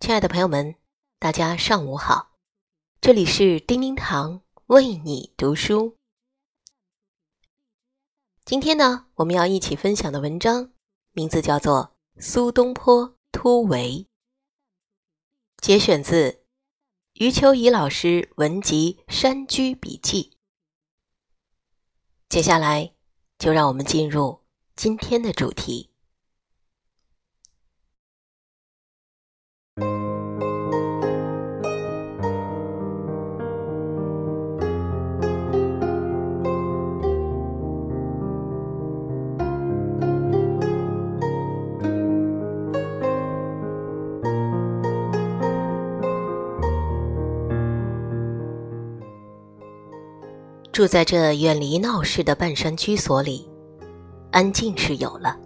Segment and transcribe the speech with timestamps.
[0.00, 0.76] 亲爱的朋友们，
[1.18, 2.30] 大家上午好，
[3.02, 5.98] 这里是叮叮堂为你读书。
[8.46, 10.72] 今天呢，我们要一起分享的文章
[11.12, 14.06] 名字叫做《苏东坡突围》，
[15.62, 16.44] 节选自
[17.12, 20.32] 余秋怡老师文集《山居笔记》。
[22.30, 22.94] 接下来，
[23.38, 24.40] 就让我们进入
[24.74, 25.89] 今天的主题。
[50.80, 53.46] 住在这远离闹市的半山居所里，
[54.30, 55.36] 安静是有了，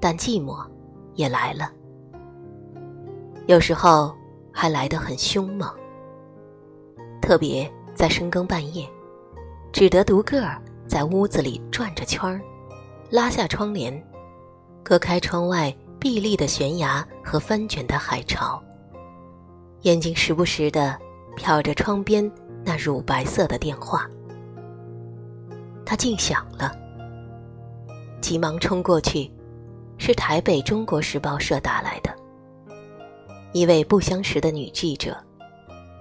[0.00, 0.56] 但寂寞
[1.14, 1.70] 也来了。
[3.46, 4.12] 有时候
[4.52, 5.72] 还来得很凶猛，
[7.22, 8.84] 特别在深更半夜，
[9.72, 12.40] 只得独个儿在屋子里转着圈儿，
[13.10, 14.04] 拉下窗帘，
[14.82, 18.60] 隔开窗外碧绿的悬崖和翻卷的海潮，
[19.82, 20.98] 眼睛时不时的
[21.36, 22.28] 瞟着窗边
[22.64, 24.10] 那乳白色的电话，
[25.84, 26.72] 它竟响了，
[28.20, 29.30] 急忙冲过去，
[29.98, 32.14] 是台北《中国时报》社打来的。
[33.52, 35.16] 一位不相识的女记者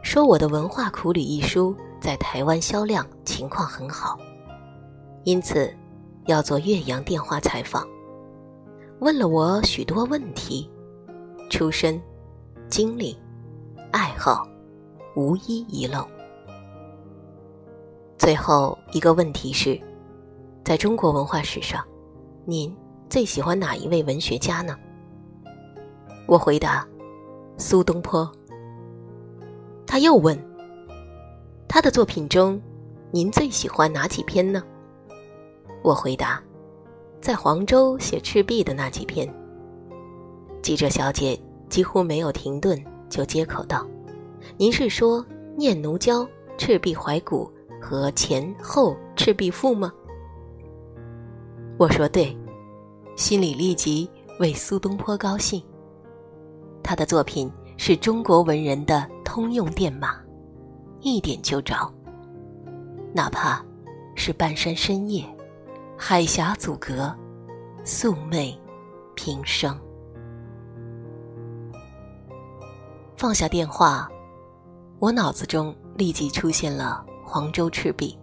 [0.01, 4.17] 说：“我的文化苦旅一书在台湾销量情况很好，
[5.23, 5.71] 因此
[6.25, 7.87] 要做岳阳电话采访，
[8.99, 10.69] 问了我许多问题，
[11.49, 12.01] 出身、
[12.67, 13.17] 经历、
[13.91, 14.47] 爱好，
[15.15, 16.07] 无一遗漏。
[18.23, 19.77] 最后一个问题是，
[20.63, 21.85] 在中国文化史上，
[22.45, 22.73] 您
[23.09, 24.77] 最喜欢哪一位文学家呢？”
[26.25, 26.87] 我回答。
[27.57, 28.31] 苏东坡。
[29.85, 30.39] 他又问
[31.67, 32.61] ：“他的作品中，
[33.11, 34.63] 您最喜欢哪几篇呢？”
[35.83, 36.41] 我回答
[37.19, 39.29] ：“在黄州写赤壁的那几篇。”
[40.63, 41.37] 记者小姐
[41.67, 43.85] 几乎没有停顿，就接口道
[44.55, 45.21] ：“您是说
[45.57, 46.21] 《念奴娇》
[46.57, 47.45] 《赤壁怀古》
[47.83, 49.91] 和《前后赤壁赋》吗？”
[51.77, 52.35] 我说：“对。”
[53.15, 55.61] 心里立即为苏东坡高兴。
[56.81, 60.15] 他的作品是中国文人的通用电码，
[60.99, 61.75] 一点就着。
[63.13, 63.63] 哪怕
[64.15, 65.23] 是半山深夜，
[65.95, 67.15] 海峡阻隔，
[67.83, 68.59] 素昧
[69.13, 69.79] 平生。
[73.15, 74.09] 放下电话，
[74.97, 78.15] 我脑子中立即出现了黄州赤壁。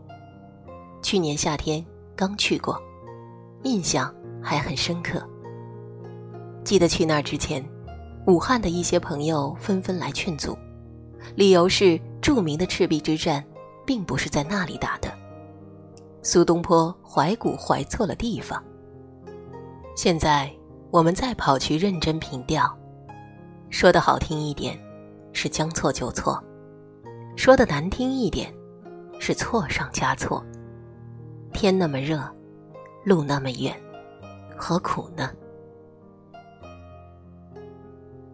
[1.03, 1.84] 去年夏天
[2.15, 2.81] 刚去过，
[3.65, 5.21] 印象还很深刻。
[6.62, 7.60] 记得去那儿之前。
[8.26, 10.56] 武汉的一些朋友纷纷来劝阻，
[11.34, 13.44] 理由是著名的赤壁之战
[13.84, 15.10] 并不是在那里打的，
[16.22, 18.62] 苏东坡怀古怀错了地方。
[19.97, 20.48] 现在
[20.92, 22.72] 我们再跑去认真凭吊，
[23.71, 24.78] 说的好听一点，
[25.32, 26.41] 是将错就错；
[27.37, 28.54] 说的难听一点，
[29.20, 30.44] 是错上加错。
[31.53, 32.19] 天那么热，
[33.04, 33.78] 路那么远，
[34.56, 35.31] 何苦呢？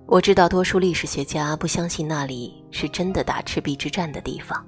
[0.07, 4.65] 我知道多数历史学家不相信那里是真的打赤壁之战的地方，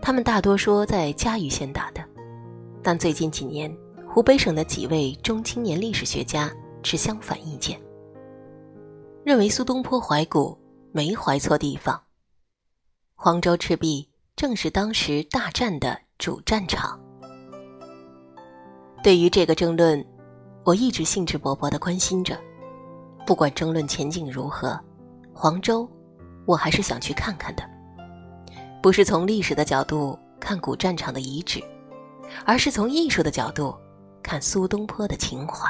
[0.00, 2.02] 他们大多说在嘉峪县打的。
[2.82, 3.70] 但最近几年，
[4.08, 6.50] 湖北省的几位中青年历史学家
[6.82, 7.78] 持相反意见，
[9.24, 10.58] 认为苏东坡怀古
[10.90, 12.02] 没怀错地方，
[13.14, 16.98] 黄州赤壁正是当时大战的主战场。
[19.02, 20.04] 对于这个争论，
[20.64, 22.38] 我一直兴致勃勃的关心着。
[23.26, 24.78] 不管争论前景如何，
[25.32, 25.88] 黄州，
[26.44, 27.62] 我还是想去看看的。
[28.82, 31.62] 不是从历史的角度看古战场的遗址，
[32.44, 33.76] 而是从艺术的角度
[34.22, 35.68] 看苏东坡的情怀。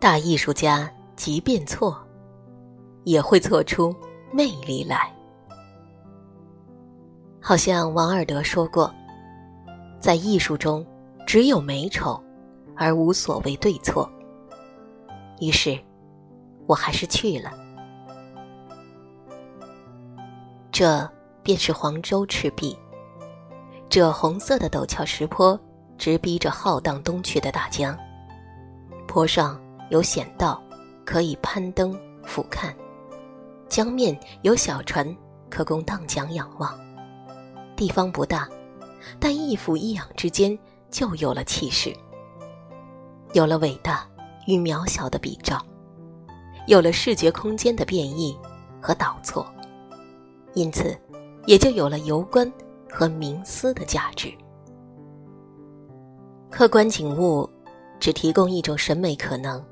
[0.00, 1.96] 大艺术家即便错，
[3.04, 3.94] 也会错出
[4.32, 5.12] 魅力来。
[7.48, 8.94] 好像王尔德说过，
[9.98, 10.86] 在艺术中，
[11.26, 12.22] 只有美丑，
[12.76, 14.06] 而无所谓对错。
[15.40, 15.78] 于是，
[16.66, 17.50] 我还是去了。
[20.70, 21.10] 这
[21.42, 22.78] 便是黄州赤壁。
[23.88, 25.58] 这红色的陡峭石坡，
[25.96, 27.96] 直逼着浩荡东去的大江。
[29.06, 29.58] 坡上
[29.88, 30.62] 有险道，
[31.02, 32.70] 可以攀登俯瞰；
[33.70, 35.16] 江面有小船，
[35.48, 36.78] 可供荡桨仰望。
[37.78, 38.46] 地方不大，
[39.18, 40.58] 但一俯一仰之间，
[40.90, 41.96] 就有了气势，
[43.32, 44.06] 有了伟大。
[44.46, 45.62] 与渺小的比照，
[46.68, 48.34] 有了视觉空间的变异
[48.80, 49.46] 和导错，
[50.54, 50.96] 因此
[51.44, 52.50] 也就有了游观
[52.90, 54.32] 和冥思的价值。
[56.48, 57.46] 客观景物
[58.00, 59.62] 只提供一种审美可能，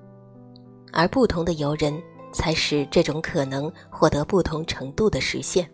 [0.93, 1.99] 而不同的游人
[2.35, 5.67] 才使这种可能获得不同程度的实现。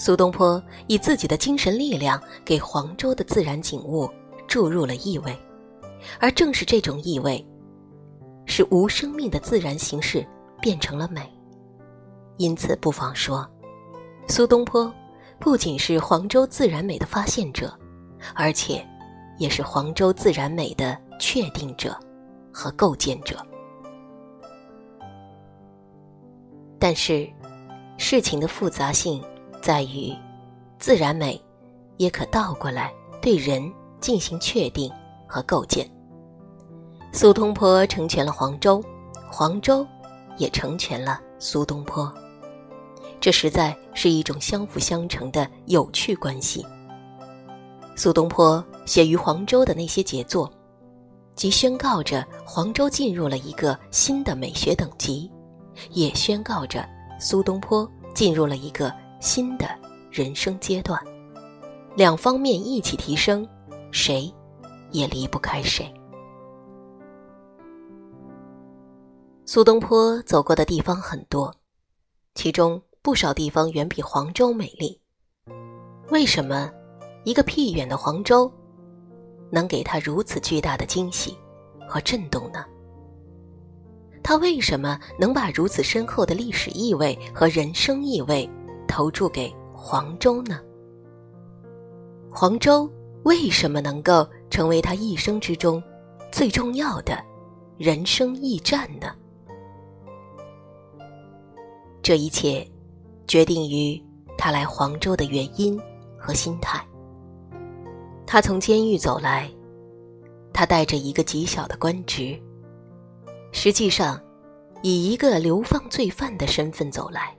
[0.00, 4.08] 苏东坡以自己的精神力量给黄州的自然景物
[4.48, 5.38] 注入了意味，
[6.18, 7.46] 而正是这种意味，
[8.46, 10.26] 使无生命的自然形式
[10.58, 11.30] 变成了美。
[12.38, 13.46] 因此，不妨说，
[14.26, 14.90] 苏东坡
[15.38, 17.70] 不仅是黄州自然美的发现者，
[18.34, 18.82] 而且
[19.36, 21.94] 也是黄州自然美的确定者
[22.50, 23.36] 和构建者。
[26.78, 27.28] 但是，
[27.98, 29.22] 事情的复杂性。
[29.60, 30.16] 在于，
[30.78, 31.40] 自然美
[31.98, 33.70] 也可倒过来对人
[34.00, 34.90] 进行确定
[35.26, 35.88] 和构建。
[37.12, 38.82] 苏东坡成全了黄州，
[39.30, 39.86] 黄州
[40.38, 42.10] 也成全了苏东坡，
[43.20, 46.64] 这实在是一种相辅相成的有趣关系。
[47.94, 50.50] 苏东坡写于黄州的那些杰作，
[51.34, 55.30] 即宣告着黄州进入了一个新的美学等级，
[55.90, 58.90] 也宣告着苏东坡进入了一个。
[59.20, 59.68] 新的
[60.10, 60.98] 人生阶段，
[61.94, 63.46] 两方面一起提升，
[63.90, 64.32] 谁
[64.90, 65.92] 也离不开谁。
[69.44, 71.54] 苏东坡走过的地方很多，
[72.34, 74.98] 其中不少地方远比黄州美丽。
[76.08, 76.70] 为什么
[77.24, 78.50] 一个僻远的黄州
[79.50, 81.36] 能给他如此巨大的惊喜
[81.86, 82.64] 和震动呢？
[84.22, 88.48] 他为什么能把如此深厚的历史意味和人生意味？
[88.90, 90.60] 投注给黄州呢？
[92.28, 92.90] 黄州
[93.22, 95.80] 为什么能够成为他一生之中
[96.32, 97.16] 最重要的
[97.78, 99.14] 人生驿站呢？
[102.02, 102.68] 这一切
[103.28, 104.02] 决定于
[104.36, 105.80] 他来黄州的原因
[106.18, 106.84] 和心态。
[108.26, 109.48] 他从监狱走来，
[110.52, 112.36] 他带着一个极小的官职，
[113.52, 114.20] 实际上
[114.82, 117.36] 以一个流放罪犯的身份走来。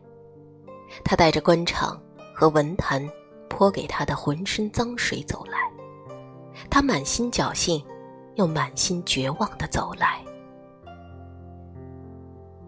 [1.03, 2.01] 他带着官场
[2.33, 3.07] 和文坛
[3.49, 5.57] 泼给他的浑身脏水走来，
[6.69, 7.83] 他满心侥幸，
[8.35, 10.19] 又满心绝望的走来。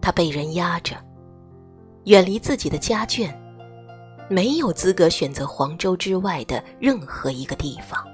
[0.00, 0.96] 他被人压着，
[2.04, 3.34] 远离自己的家眷，
[4.28, 8.06] 没有资格选择黄州之外的任何一个地方，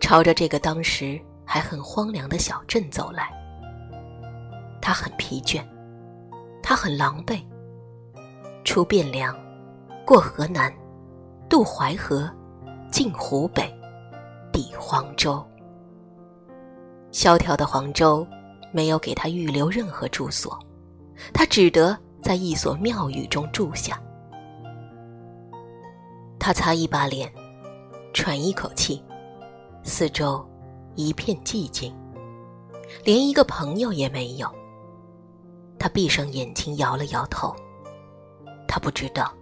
[0.00, 3.28] 朝着这个当时还很荒凉的小镇走来。
[4.80, 5.62] 他很疲倦，
[6.62, 7.42] 他很狼狈。
[8.68, 9.34] 出汴梁，
[10.04, 10.70] 过河南，
[11.48, 12.30] 渡淮河，
[12.92, 13.74] 进湖北，
[14.52, 15.42] 抵黄州。
[17.10, 18.26] 萧条的黄州
[18.70, 20.58] 没有给他预留任何住所，
[21.32, 23.98] 他只得在一所庙宇中住下。
[26.38, 27.32] 他擦一把脸，
[28.12, 29.02] 喘一口气，
[29.82, 30.46] 四周
[30.94, 31.90] 一片寂静，
[33.02, 34.46] 连一个朋友也没有。
[35.78, 37.56] 他闭上眼睛，摇了摇头。
[38.68, 39.32] 他不知道，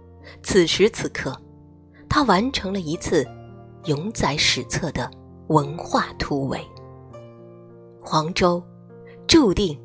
[0.41, 1.39] 此时此刻，
[2.09, 3.27] 他完成了一次
[3.85, 5.11] 永载史册的
[5.49, 6.59] 文化突围。
[8.01, 8.63] 黄州
[9.27, 9.77] 注定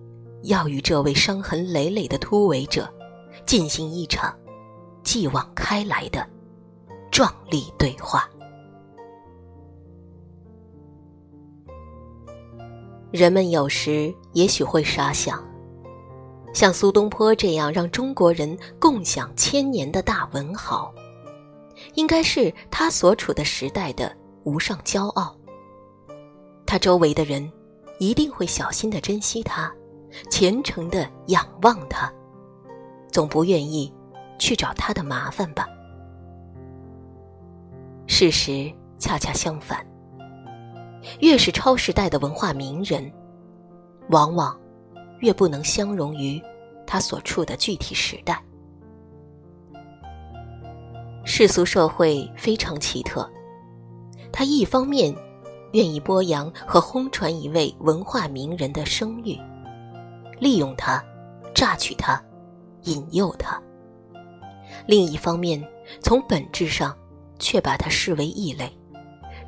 [0.45, 2.89] 要与这位伤痕累累的突围者
[3.45, 4.33] 进行一场
[5.03, 6.25] 继往开来的
[7.11, 8.29] 壮丽对话。
[13.11, 15.52] 人们有时也许会傻想。
[16.53, 20.93] 像苏东坡这样让中国人共享千年的大文豪，
[21.95, 25.35] 应该是他所处的时代的无上骄傲。
[26.67, 27.51] 他周围的人
[27.99, 29.73] 一定会小心的珍惜他，
[30.31, 32.13] 虔诚的仰望他，
[33.11, 33.93] 总不愿意
[34.39, 35.67] 去找他的麻烦吧？
[38.07, 39.87] 事实恰恰相反，
[41.21, 43.11] 越是超时代的文化名人，
[44.11, 44.62] 往往。
[45.23, 46.41] 越不能相容于
[46.87, 48.41] 他所处的具体时代。
[51.25, 53.29] 世俗社会非常奇特，
[54.33, 55.15] 他一方面
[55.73, 59.41] 愿意播扬和轰传一位文化名人的声誉，
[60.41, 61.03] 利用他，
[61.55, 62.21] 榨取他，
[62.83, 63.57] 引诱他；
[64.87, 65.65] 另一方面，
[66.01, 66.95] 从本质上
[67.39, 68.77] 却把他视为异类，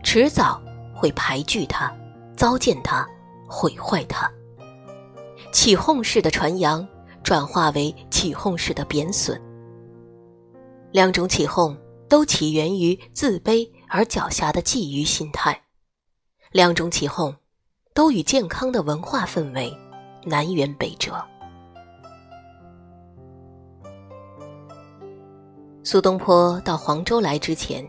[0.05, 0.63] 迟早
[0.95, 1.93] 会排拒他，
[2.37, 3.05] 糟践他，
[3.49, 4.31] 毁坏他。
[5.55, 6.87] 起哄式的传扬
[7.23, 9.41] 转化为起哄式的贬损。
[10.91, 15.59] 两种起哄都起源于自卑而狡黠的觊觎心态。
[16.51, 17.33] 两种起哄
[17.95, 19.73] 都与健康的文化氛围
[20.25, 21.25] 南辕北辙。
[25.85, 27.89] 苏东坡到黄州来之前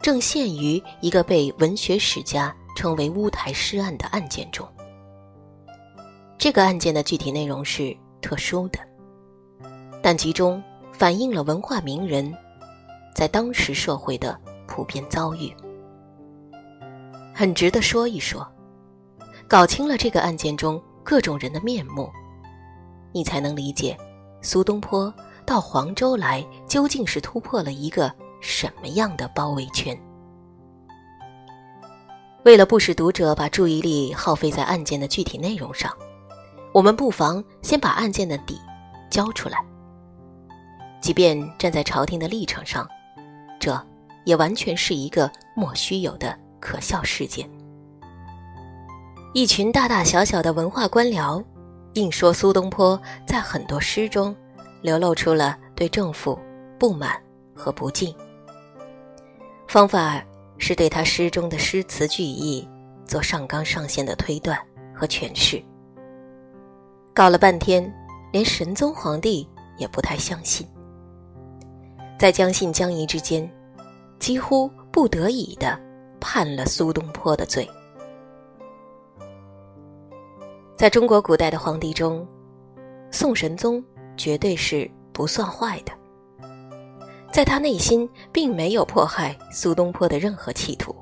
[0.00, 4.66] 正陷于一个被文学史家称为乌台诗案的案件中。
[6.38, 8.78] 这个案件的具体内容是特殊的，
[10.02, 10.62] 但其中
[10.92, 12.32] 反映了文化名人
[13.14, 15.52] 在当时社会的普遍遭遇，
[17.34, 18.46] 很值得说一说。
[19.48, 22.10] 搞清了这个案件中各种人的面目，
[23.12, 23.96] 你才能理解
[24.42, 25.12] 苏东坡
[25.44, 29.98] 到黄州来究竟是突破了一个什么样的包围圈。
[32.44, 35.90] 为了不使读者把注意力耗费在案件的具体内容上。
[36.76, 38.60] 我们不妨先把案件的底
[39.08, 39.56] 交出来。
[41.00, 42.86] 即便站在朝廷的立场上，
[43.58, 43.82] 这
[44.26, 47.48] 也完全是一个莫须有的可笑事件。
[49.32, 51.42] 一群大大小小的文化官僚，
[51.94, 54.36] 硬说苏东坡在很多诗中
[54.82, 56.38] 流露出了对政府
[56.78, 57.18] 不满
[57.54, 58.14] 和不敬，
[59.66, 60.22] 方法
[60.58, 62.68] 是对他诗中的诗词句意
[63.06, 64.58] 做上纲上线的推断
[64.94, 65.64] 和诠释。
[67.16, 67.90] 搞了半天，
[68.30, 70.68] 连神宗皇帝也不太相信。
[72.18, 73.50] 在将信将疑之间，
[74.18, 75.80] 几乎不得已的
[76.20, 77.66] 判了苏东坡的罪。
[80.76, 82.28] 在中国古代的皇帝中，
[83.10, 83.82] 宋神宗
[84.18, 85.92] 绝对是不算坏的。
[87.32, 90.94] 在他内心并没有迫害苏东坡的任何企图。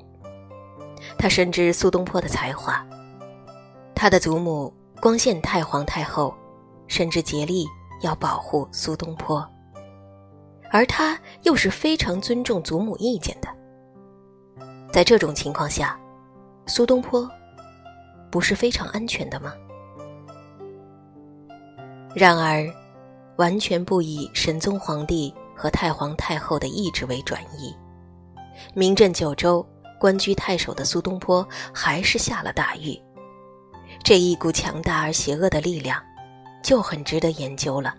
[1.17, 2.81] 他深知苏东坡的才华，
[3.93, 4.73] 他的祖母。
[5.01, 6.33] 光献太皇太后，
[6.87, 7.67] 甚至竭力
[8.01, 9.47] 要保护苏东坡，
[10.71, 13.47] 而他又是非常尊重祖母意见的。
[14.91, 15.99] 在这种情况下，
[16.65, 17.29] 苏东坡
[18.31, 19.53] 不是非常安全的吗？
[22.15, 22.65] 然而，
[23.35, 27.75] 完全不以神宗皇帝和太皇太后的意志为转移，
[28.73, 29.63] 名震九州、
[29.99, 32.99] 官居太守的苏东坡还是下了大狱。
[34.05, 35.99] 这一股强大而邪恶的力量，
[36.61, 37.95] 就很值得研究了。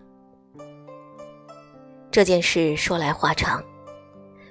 [2.12, 3.60] 这件事说来话长，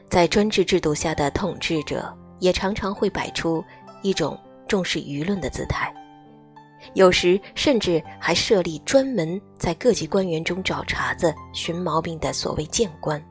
[0.09, 3.63] 在专制制度下的统治者也常常会摆出
[4.01, 5.89] 一种重视舆论的姿态，
[6.93, 13.23] 有时甚至还设立专门在各级官员中找茬子、寻毛病的所谓谏官，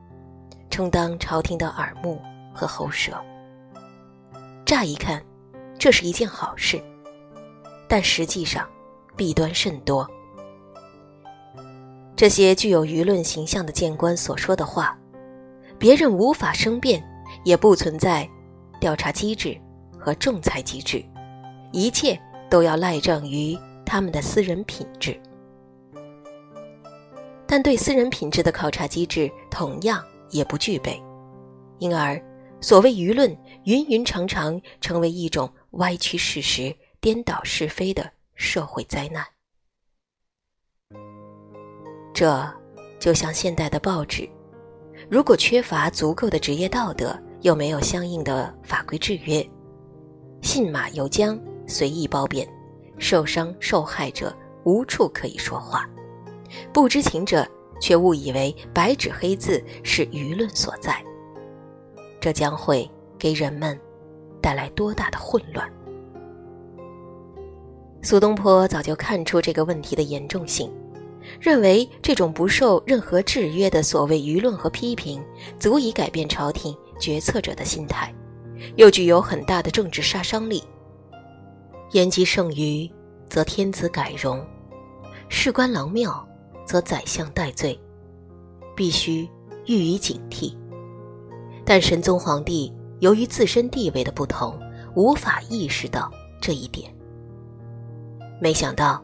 [0.70, 2.18] 充当朝廷的耳目
[2.54, 3.22] 和喉舌。
[4.64, 5.22] 乍一看，
[5.78, 6.82] 这是一件好事。
[7.94, 8.68] 但实际上，
[9.14, 10.04] 弊端甚多。
[12.16, 14.98] 这些具有舆论形象的谏官所说的话，
[15.78, 17.00] 别人无法申辩，
[17.44, 18.28] 也不存在
[18.80, 19.56] 调查机制
[19.96, 21.04] 和仲裁机制，
[21.70, 22.20] 一切
[22.50, 25.16] 都要赖账于他们的私人品质。
[27.46, 31.00] 但对私人品质的考察机制同样也不具备，
[31.78, 32.20] 因而
[32.60, 33.30] 所谓舆论
[33.62, 36.74] 云云常常成为一种歪曲事实。
[37.04, 39.23] 颠倒是非的社会灾难，
[42.14, 42.50] 这
[42.99, 44.26] 就像现代的报纸，
[45.11, 49.46] 如果缺乏足够的职业道德，又没有相应的法规制约，
[50.40, 52.49] 信马由缰，随意褒贬，
[52.96, 54.34] 受伤受害者
[54.64, 55.87] 无处可以说话，
[56.73, 57.46] 不知情者
[57.82, 61.04] 却误以为白纸黑字是舆论所在，
[62.18, 63.78] 这将会给人们
[64.40, 65.70] 带来多大的混乱？
[68.04, 70.70] 苏东坡早就看出这个问题的严重性，
[71.40, 75.25] 认为这种不受任何制约的所谓舆论和批评，
[75.58, 78.14] 足以改变朝廷决策者的心态，
[78.76, 80.62] 又具有很大的政治杀伤力。
[81.92, 82.87] 言及剩余，
[83.26, 84.38] 则天子改容；
[85.30, 86.28] 事关郎庙，
[86.66, 87.80] 则宰相戴罪，
[88.76, 89.26] 必须
[89.64, 90.54] 予以警惕。
[91.64, 92.70] 但神宗皇帝
[93.00, 94.61] 由于自身地位的不同，
[94.94, 96.93] 无法意识到这一点。
[98.44, 99.02] 没想到，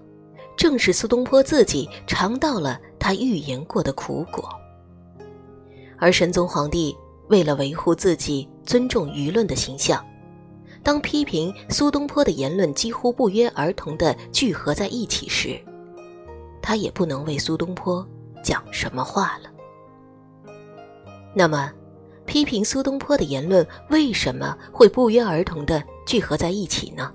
[0.55, 4.47] 正是苏东坡自己尝到了他预言过的苦果。
[5.99, 6.95] 而神宗皇帝
[7.29, 10.05] 为了维护自己尊重舆论的形象，
[10.83, 15.59] 当批评苏东坡的言论几乎不约而同地聚合在一起时，
[16.61, 18.07] 他也不能为苏东坡
[18.45, 19.51] 讲什么话了。
[21.35, 21.73] 那么，
[22.27, 27.11] 批评苏东坡的言论为什么会不约而同地聚合在一起呢？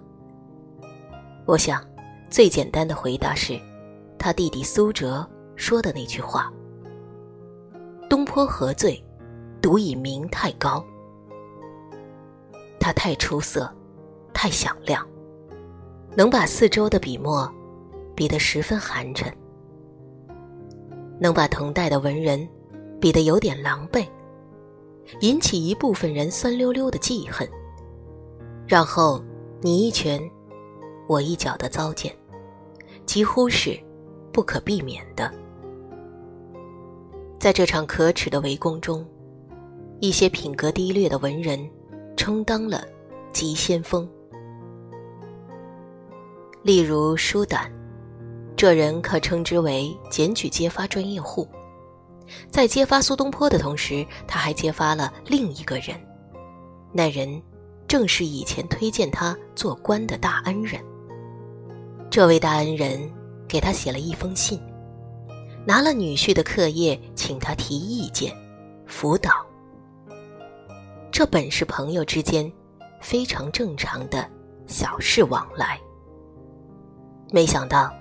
[1.45, 1.79] 我想。
[2.29, 3.59] 最简单的回答是，
[4.17, 6.51] 他弟弟苏辙说的那句话
[8.09, 9.01] ：“东坡何罪，
[9.61, 10.83] 独以名太高。”
[12.79, 13.73] 他太出色，
[14.33, 15.07] 太响亮，
[16.15, 17.51] 能把四周的笔墨
[18.15, 19.31] 比得十分寒碜，
[21.19, 22.47] 能把同代的文人
[22.99, 24.05] 比得有点狼狈，
[25.21, 27.49] 引起一部分人酸溜溜的记恨，
[28.67, 29.23] 然后
[29.61, 30.21] 你一拳，
[31.07, 32.15] 我一脚的糟践，
[33.05, 33.79] 几乎是
[34.31, 35.31] 不可避免的。
[37.39, 39.05] 在这场可耻的围攻中，
[39.99, 41.69] 一些品格低劣的文人
[42.17, 42.83] 充当了
[43.31, 44.09] 急先锋，
[46.63, 47.71] 例如舒胆，
[48.55, 51.47] 这人可称之为检举揭发专业户。
[52.49, 55.95] 在揭发苏东坡的同时，他还揭发了另一个人，
[56.91, 57.39] 那人
[57.87, 60.83] 正是以前推荐他做官的大恩人。
[62.09, 63.11] 这位大恩人
[63.47, 64.59] 给他写了一封信，
[65.65, 68.33] 拿了女婿的课业，请他提意见、
[68.85, 69.31] 辅导。
[71.11, 72.49] 这本是朋友之间
[73.01, 74.29] 非常正常的
[74.67, 75.79] 小事往来，
[77.31, 77.91] 没想到。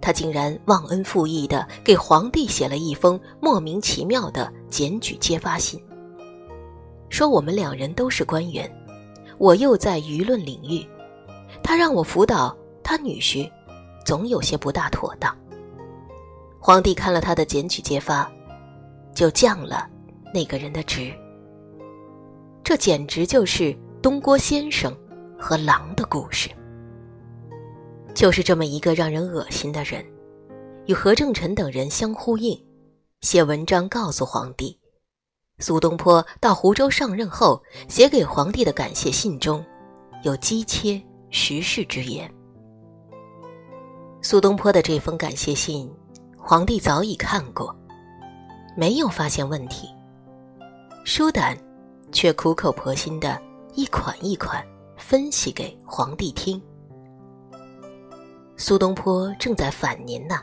[0.00, 5.82] 他竟然忘恩负义的给皇帝写了一封莫名其妙的检举揭发信，
[7.08, 8.70] 说我们两人都是官员，
[9.38, 10.86] 我又在舆论领域，
[11.62, 12.54] 他让我辅导
[12.84, 13.50] 他女婿，
[14.04, 15.36] 总有些不大妥当。
[16.60, 18.30] 皇帝看了他的检举揭发，
[19.14, 19.88] 就降了
[20.32, 21.12] 那个人的职。
[22.62, 24.96] 这简直就是东郭先生
[25.38, 26.48] 和狼的故事。
[28.14, 30.04] 就是这么一个让人恶心的人，
[30.86, 32.56] 与何正臣等人相呼应，
[33.22, 34.78] 写文章告诉皇帝，
[35.58, 39.64] 苏东坡到湖州上任后写给皇帝的感谢信中，
[40.22, 42.32] 有机切时事之言。
[44.24, 45.86] 苏东坡的这封感谢信，
[46.38, 47.76] 皇帝早已看过，
[48.74, 49.86] 没有发现问题，
[51.04, 51.54] 舒胆
[52.10, 53.38] 却苦口婆心的
[53.74, 54.66] 一款一款
[54.96, 56.58] 分析给皇帝听。
[58.56, 60.40] 苏东坡正在反您呢，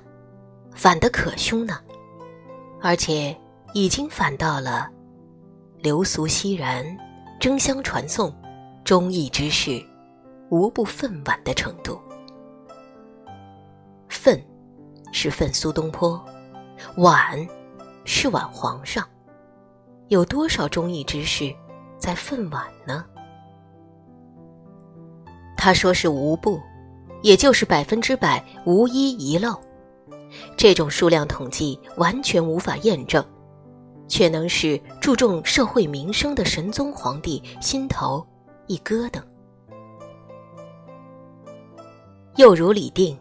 [0.75, 1.79] 反得可凶呢，
[2.83, 3.35] 而且
[3.73, 4.87] 已经反到了
[5.79, 6.85] 流俗熙然、
[7.39, 8.31] 争相传颂、
[8.83, 9.83] 忠义之士
[10.51, 11.99] 无不愤惋的程度。
[14.11, 14.39] 愤
[15.13, 16.21] 是愤苏东坡，
[16.97, 17.47] 惋
[18.03, 19.07] 是惋皇上。
[20.09, 21.55] 有多少忠义之士
[21.97, 23.05] 在愤惋呢？
[25.55, 26.59] 他说是无不。
[27.23, 29.55] 也就是百分之百无一遗漏，
[30.57, 33.23] 这种数量统计完全无法验证，
[34.07, 38.25] 却能使注重社会民生的神宗皇帝心头
[38.65, 39.21] 一咯噔。
[42.37, 43.15] 又如李定，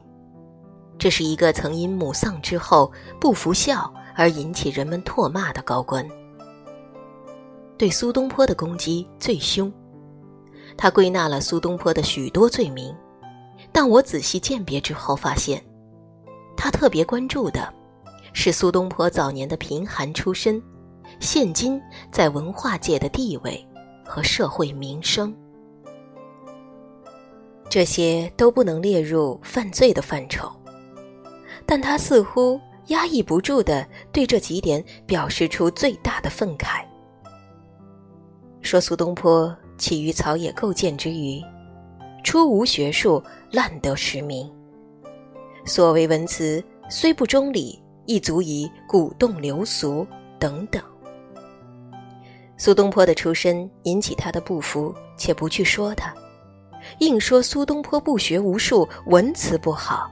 [1.01, 6.07] 这是一个曾因母丧之后不服孝而引起人们唾骂的高官，
[7.79, 9.73] 对苏东坡的攻击最凶，
[10.77, 12.95] 他归纳了苏东坡的许多罪名。
[13.73, 15.65] 但我仔细鉴别之后发现，
[16.55, 17.73] 他特别关注的
[18.35, 20.63] 是苏东坡早年的贫寒出身，
[21.19, 21.81] 现今
[22.13, 23.67] 在文化界的地位
[24.05, 25.35] 和社会名声。
[27.71, 30.51] 这些都不能列入犯罪的范畴，
[31.71, 36.85] 但他似乎压抑不住的对这几点表示出最大的愤慨，
[38.61, 41.41] 说苏东坡起于草野构建之余。
[42.25, 44.53] 初无学术，烂得实名。
[45.65, 50.05] 所谓文辞虽不中理，亦足以鼓动流俗
[50.41, 50.83] 等等。
[52.57, 56.13] 苏东坡的出身引起他的不服，且不去说他，
[56.99, 60.11] 硬说苏东坡不学无术，文辞不好，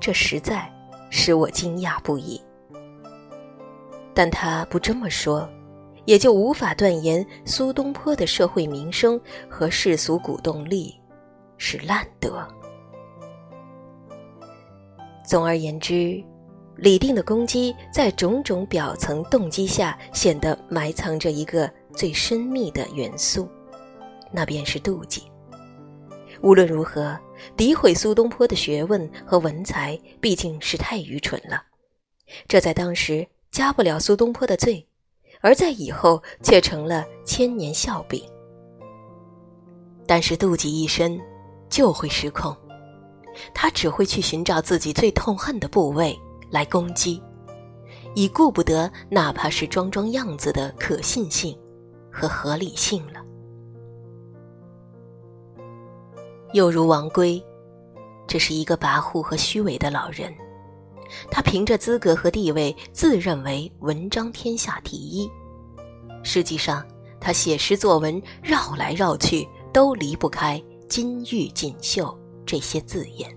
[0.00, 0.70] 这实在
[1.10, 2.40] 使我惊讶不已。
[4.14, 5.48] 但他不这么说，
[6.04, 10.94] 也就无法断言苏东坡的社会名声和世俗鼓动力。
[11.58, 12.46] 是烂德。
[15.24, 16.22] 总而言之，
[16.76, 23.48] 李定的攻击在种种表层动机下，显得埋藏着一个最深密的元素，
[24.30, 25.22] 那便是妒忌。
[26.42, 27.18] 无论如何，
[27.56, 31.62] 诋毁苏东坡的学问和文才，毕竟是太愚蠢了。
[32.48, 34.86] 这在当时加不了苏东坡的罪，
[35.40, 38.22] 而在以后却成了千年笑柄。
[40.06, 41.20] 但是妒忌一生。
[41.68, 42.56] 就会失控，
[43.52, 46.16] 他只会去寻找自己最痛恨的部位
[46.48, 47.20] 来攻击，
[48.14, 51.58] 已顾不得哪怕是装装样子的可信性
[52.08, 53.25] 和合理性了。
[56.52, 57.42] 又如王圭，
[58.26, 60.34] 这是一个跋扈和虚伪的老人，
[61.30, 65.30] 他凭着资格和地位，自认为文章天下第一，
[66.22, 66.84] 实际上
[67.20, 70.62] 他写诗作文绕来绕去都离不开。
[70.88, 73.28] 金玉锦绣这些字眼，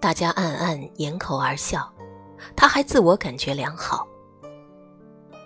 [0.00, 1.88] 大家暗暗掩口而笑，
[2.56, 4.04] 他还自我感觉良好，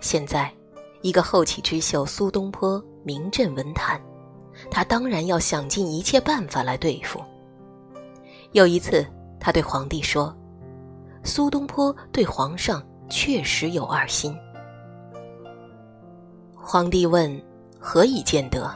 [0.01, 0.51] 现在，
[1.03, 4.01] 一个后起之秀苏东坡名震文坛，
[4.69, 7.21] 他当然要想尽一切办法来对付。
[8.51, 9.05] 有一次，
[9.39, 10.35] 他对皇帝说
[11.23, 14.35] ：“苏东坡对皇上确实有二心。”
[16.55, 17.41] 皇帝问
[17.79, 18.69] ：“何以见得？”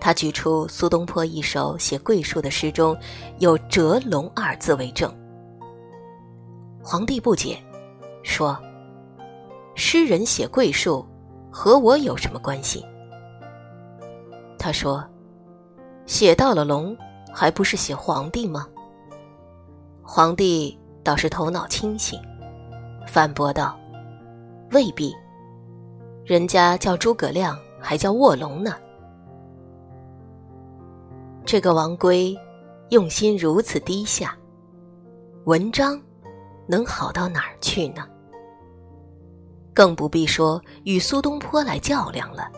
[0.00, 2.96] 他举出苏东坡一首写桂树的诗中
[3.38, 5.12] 有“折龙”二字为证。
[6.82, 7.56] 皇帝不解，
[8.22, 8.58] 说
[9.76, 11.06] ：“诗人写桂树，
[11.50, 12.84] 和我有什么关系？”
[14.62, 15.04] 他说
[16.06, 16.96] ：“写到了龙，
[17.34, 18.64] 还不是写皇帝吗？”
[20.04, 22.16] 皇帝倒是头脑清醒，
[23.08, 23.76] 反驳道
[24.70, 25.12] ：“未必。”
[26.24, 28.76] 人家叫诸葛亮，还叫卧龙呢。
[31.44, 32.38] 这个王圭
[32.90, 34.32] 用心如此低下，
[35.44, 36.00] 文章
[36.68, 38.06] 能好到哪儿去呢？
[39.74, 42.48] 更不必说与苏东坡来较量了。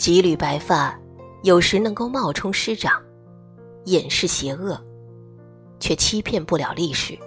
[0.00, 0.98] 几缕白发，
[1.42, 2.98] 有时能够冒充师长，
[3.84, 4.82] 掩饰邪恶，
[5.78, 7.18] 却欺骗不了历史。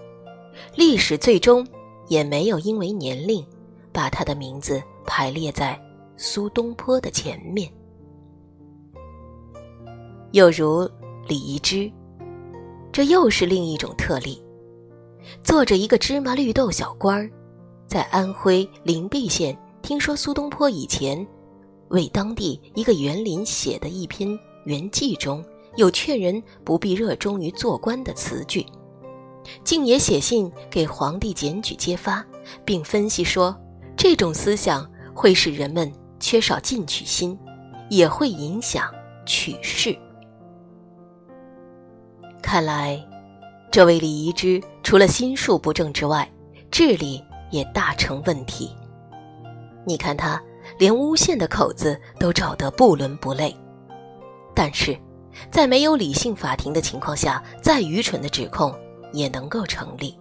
[0.75, 1.63] 历史最终
[2.07, 3.45] 也没有因为年龄。
[3.91, 5.79] 把他的名字排列在
[6.17, 7.71] 苏东坡的前面，
[10.31, 10.89] 又如
[11.27, 11.91] 李宜之，
[12.91, 14.43] 这又是另一种特例。
[15.43, 17.29] 做着一个芝麻绿豆小官儿，
[17.85, 21.23] 在安徽灵璧县听说苏东坡以前
[21.89, 25.43] 为当地一个园林写的一篇园记中
[25.75, 28.65] 有劝人不必热衷于做官的词句，
[29.63, 32.25] 竟也写信给皇帝检举揭发，
[32.63, 33.55] 并分析说。
[33.95, 37.37] 这种思想会使人们缺少进取心，
[37.89, 38.91] 也会影响
[39.25, 39.95] 取士。
[42.41, 43.01] 看来，
[43.71, 46.29] 这位李宜之除了心术不正之外，
[46.71, 48.71] 智力也大成问题。
[49.85, 50.41] 你看他
[50.77, 53.55] 连诬陷的口子都找得不伦不类，
[54.55, 54.97] 但是，
[55.51, 58.73] 在没有理性法庭的情况下，再愚蠢的指控
[59.11, 60.17] 也能够成立。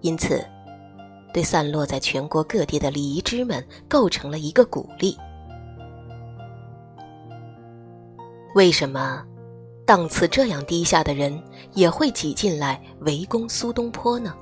[0.00, 0.44] 因此。
[1.32, 5.16] 对散落在全国各地的礼仪之们构成了一个鼓励。
[8.56, 9.24] 为什么
[9.86, 11.40] 档次这样低下的人
[11.72, 14.34] 也会挤进来围攻苏东坡呢？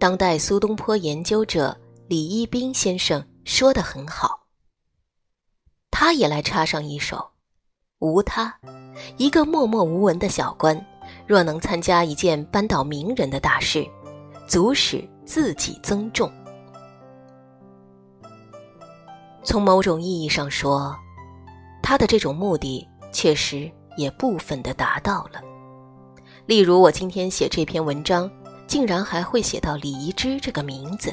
[0.00, 1.72] 当代苏东坡研究者
[2.08, 4.48] 李一冰先生说的很好，
[5.90, 7.30] 他也来插上一首：
[8.00, 8.58] 无他，
[9.16, 10.84] 一个默默无闻的小官，
[11.26, 13.88] 若能参加一件扳倒名人的大事，
[14.46, 15.02] 足使。
[15.26, 16.30] 自己增重。
[19.42, 20.96] 从某种意义上说，
[21.82, 25.42] 他的这种目的确实也部分的达到了。
[26.46, 28.30] 例如，我今天写这篇文章，
[28.68, 31.12] 竟然还会写到李宜之这个名字，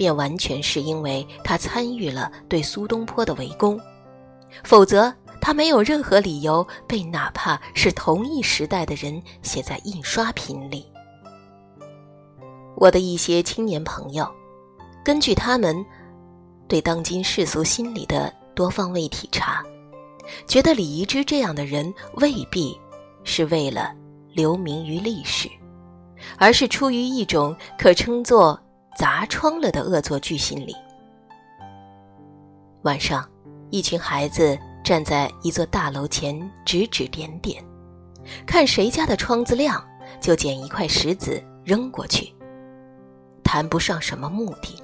[0.00, 3.78] 便完全是因为他参与了对苏东坡的围攻，
[4.64, 10.90] 否则他没有任何理由被哪怕是同一时代的人写在印刷品里。
[12.76, 14.26] 我的一些青年朋友，
[15.04, 15.84] 根据他们
[16.66, 19.62] 对当今世俗心理的多方位体察，
[20.46, 22.74] 觉得李宜之这样的人未必
[23.22, 23.94] 是为了
[24.32, 25.46] 留名于历史，
[26.38, 28.58] 而是出于一种可称作
[29.00, 30.76] 砸窗了的恶作剧心理。
[32.82, 33.26] 晚上，
[33.70, 37.64] 一群孩子站在一座大楼前指指点点，
[38.46, 39.82] 看谁家的窗子亮，
[40.20, 42.30] 就捡一块石子扔过去。
[43.42, 44.76] 谈不上什么目的，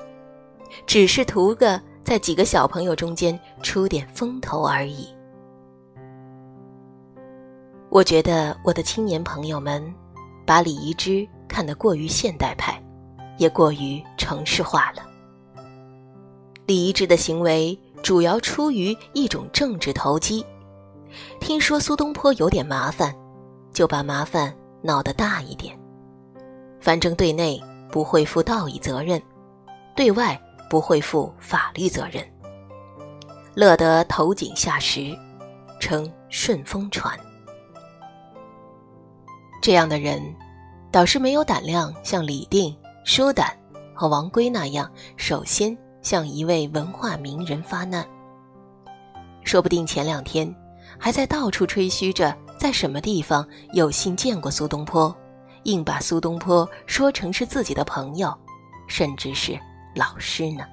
[0.86, 5.14] 只是图个在几个小朋友中间出点风头而已。
[7.90, 9.94] 我觉得我的青年朋友们
[10.46, 12.82] 把礼仪之看得过于现代派，
[13.38, 15.02] 也过于城市化了。
[16.66, 20.44] 李一之的行为主要出于一种政治投机，
[21.40, 23.14] 听说苏东坡有点麻烦，
[23.72, 25.78] 就把麻烦闹得大一点，
[26.80, 27.62] 反正对内。
[27.88, 29.22] 不会负道义责任，
[29.94, 32.22] 对外不会负法律责任，
[33.54, 35.16] 乐得投井下石，
[35.80, 37.18] 称顺风船。
[39.62, 40.20] 这样的人，
[40.90, 43.56] 倒是没有胆量像李定、舒胆
[43.94, 48.04] 和王圭那样，首先向一位文化名人发难。
[49.44, 50.52] 说不定前两天
[50.98, 55.16] 还在到处吹嘘着在什么地方有幸见过苏东坡。
[55.62, 58.36] 硬把苏东坡说成是自己的朋友，
[58.88, 59.56] 甚至是
[59.94, 60.64] 老师呢。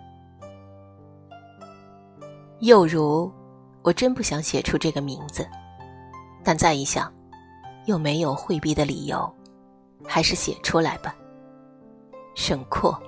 [2.62, 3.32] 又如，
[3.84, 5.48] 我真不想写出这个名字，
[6.44, 7.14] 但再一想，
[7.86, 9.32] 又没有回避的理由，
[10.04, 11.16] 还是写出来吧。
[12.36, 13.00] 沈括，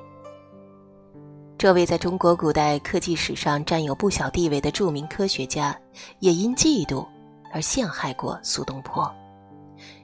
[1.58, 5.76] 这位在中国古代科技史上占有不小地位的著名科学家，
[6.20, 7.06] 也因嫉妒
[7.52, 9.12] 而陷害过苏东坡，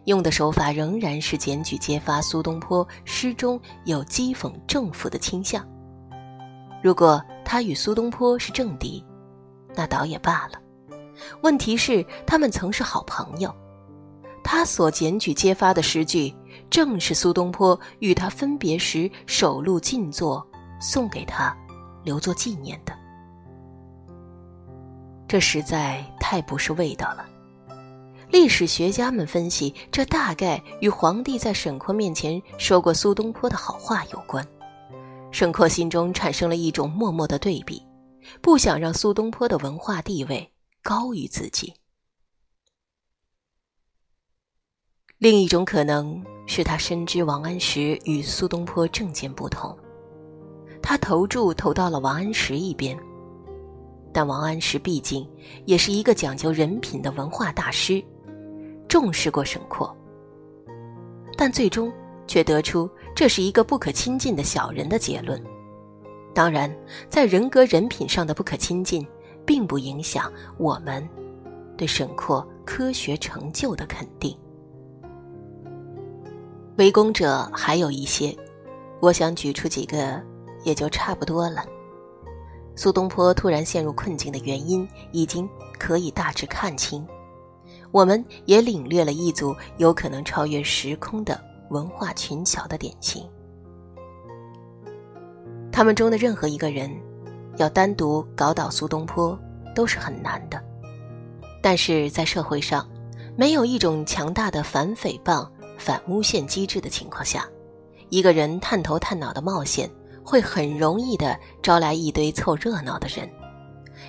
[0.05, 5.65] 用的手法仍然是检举揭发苏东坡诗中有讥讽政府的倾向。
[6.81, 9.05] 如果他与苏东坡是政敌，
[9.75, 10.59] 那倒也罢了。
[11.41, 13.55] 问题是，他们曾是好朋友。
[14.43, 16.33] 他所检举揭发的诗句，
[16.71, 20.43] 正是苏东坡与他分别时首录静坐，
[20.79, 21.55] 送给他，
[22.01, 22.97] 留作纪念的。
[25.27, 27.27] 这实在太不是味道了。
[28.29, 34.45] 历史学家们分析，这大概与皇帝在沈括面前说过苏东坡的好话有关。
[35.29, 37.85] 沈括心中产生了一种默默的对比，
[38.41, 40.49] 不想让苏东坡的文化地位
[40.81, 41.73] 高于自己。
[45.17, 49.75] 另一种可能是他深知王安石与苏东坡政见不同，
[50.81, 52.97] 他投注投到了王安石一边。
[54.13, 55.25] 但王安石毕竟
[55.65, 58.03] 也是一个讲究人品的文化大师，
[58.89, 59.95] 重视过沈括，
[61.37, 61.89] 但最终
[62.27, 65.41] 却得出这是一个不可亲近的小人的结论。
[66.33, 66.69] 当然，
[67.07, 69.07] 在人格人品上的不可亲近，
[69.45, 71.07] 并不影响我们
[71.77, 74.37] 对沈括科学成就的肯定。
[76.77, 78.35] 围攻者还有一些，
[79.01, 80.21] 我想举出几个，
[80.63, 81.63] 也就差不多了。
[82.75, 87.05] 苏东坡突然陷入困境的原因，已经可以大致看清。
[87.91, 93.27] 我们也领略了一组有可能超越时空的文化群小的典型。
[95.71, 96.89] 他们中的任何一个人，
[97.57, 99.37] 要单独搞倒苏东坡，
[99.75, 100.61] 都是很难的。
[101.61, 102.89] 但是在社会上，
[103.35, 105.47] 没有一种强大的反诽谤。
[105.81, 107.49] 反诬陷机制的情况下，
[108.09, 109.89] 一个人探头探脑的冒险，
[110.23, 113.27] 会很容易的招来一堆凑热闹的人，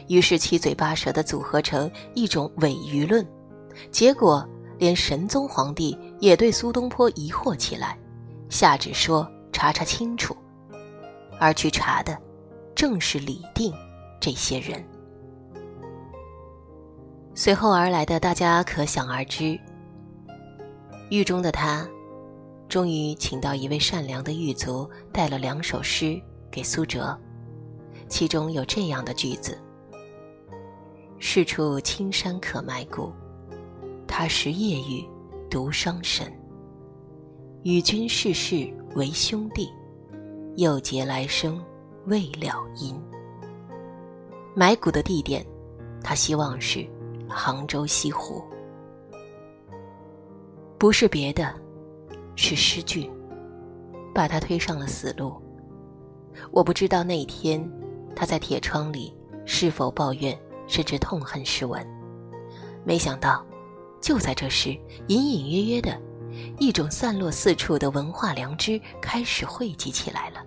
[0.06, 3.26] 于是七嘴八舌的组合成一种伪舆论，
[3.90, 4.46] 结果
[4.78, 7.98] 连神宗皇帝也对苏东坡疑惑起来，
[8.50, 10.36] 下旨说查查清楚，
[11.40, 12.16] 而去查的，
[12.74, 13.72] 正是李定
[14.20, 14.84] 这些人。
[17.34, 19.58] 随后而来的，大家可想而知。
[21.12, 21.86] 狱中的他，
[22.70, 26.18] 终于请到一位善良的狱卒，带了两首诗
[26.50, 27.14] 给苏辙，
[28.08, 29.58] 其中有这样的句子
[31.20, 33.12] ：“是处青山可埋骨，
[34.08, 35.06] 他时夜雨
[35.50, 36.32] 独伤神。
[37.62, 39.70] 与君世世为兄弟，
[40.56, 41.62] 又结来生
[42.06, 42.98] 未了因。”
[44.56, 45.44] 埋骨的地点，
[46.02, 46.88] 他希望是
[47.28, 48.42] 杭州西湖。
[50.82, 51.54] 不是别的，
[52.34, 53.08] 是诗句，
[54.12, 55.40] 把他推上了死路。
[56.50, 57.64] 我不知道那天
[58.16, 59.16] 他在铁窗里
[59.46, 61.86] 是否抱怨，甚至痛恨诗文。
[62.82, 63.46] 没想到，
[64.00, 65.96] 就在这时，隐隐约约的，
[66.58, 70.44] 一种散落四处的文化良知开始汇集起来了。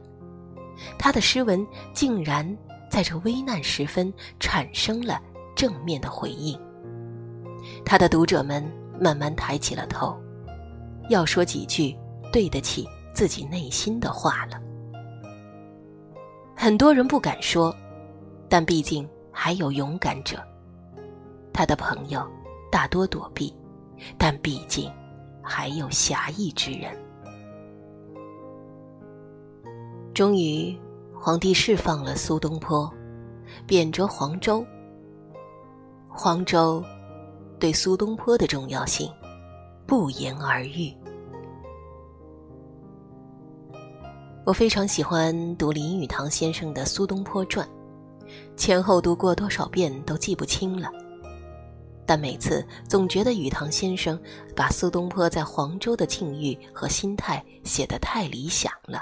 [1.00, 2.46] 他的诗文竟然
[2.92, 5.18] 在这危难时分产生了
[5.56, 6.60] 正面的回应。
[7.86, 8.70] 他的读者们
[9.00, 10.14] 慢慢抬起了头。
[11.10, 11.96] 要说几句
[12.32, 14.60] 对得起自己内心的话了。
[16.56, 17.76] 很多人不敢说，
[18.50, 20.38] 但毕竟还有勇敢者。
[21.54, 22.26] 他的朋友
[22.72, 23.56] 大多躲避，
[24.18, 24.92] 但毕竟
[25.42, 26.92] 还有侠义之人。
[30.14, 30.78] 终于，
[31.14, 32.92] 皇帝释放了苏东坡，
[33.68, 34.66] 贬谪黄州。
[36.10, 36.84] 黄州
[37.60, 39.12] 对苏东坡的重要性。
[39.88, 40.96] 不言而喻。
[44.46, 47.68] 我非常喜欢读林语堂先生的《苏东坡传》，
[48.56, 50.90] 前后读过多少遍都记不清了，
[52.06, 54.20] 但每次总觉得语堂先生
[54.56, 59.02] 把苏东坡在黄州的境遇和心态写得太理想了。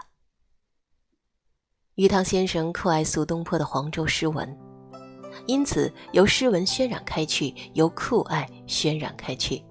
[1.95, 4.57] 语堂先生酷爱苏东坡的黄州诗文，
[5.45, 9.61] 因此由诗文渲染开去，由酷爱渲染开去。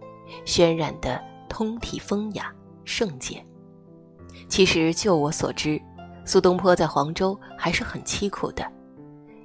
[0.45, 2.53] 渲染的通体风雅
[2.85, 3.45] 圣洁。
[4.49, 5.81] 其实就我所知，
[6.25, 8.65] 苏东坡在黄州还是很凄苦的。